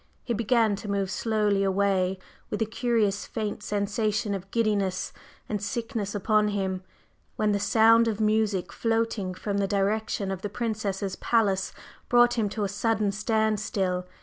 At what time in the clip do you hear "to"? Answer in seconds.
0.77-0.89, 12.49-12.63